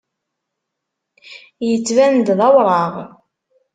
[1.67, 2.93] Yettban-d d awraɣ.